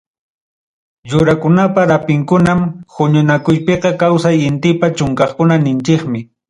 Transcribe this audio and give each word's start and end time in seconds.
Yurakunapa 1.11 1.81
rapinkunam, 1.91 2.59
huñunakuypiqa 2.95 3.89
kawsaq 4.01 4.35
intipa 4.49 4.87
chunqankuna 4.97 5.55
ninchikmi. 5.63 6.19